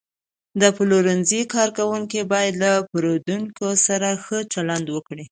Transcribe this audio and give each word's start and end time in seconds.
د 0.61 0.63
پلورنځي 0.77 1.41
کارکوونکي 1.55 2.19
باید 2.31 2.53
له 2.63 2.71
پیرودونکو 2.89 3.67
سره 3.85 4.09
ښه 4.23 4.37
چلند 4.53 4.85
وکړي. 4.95 5.25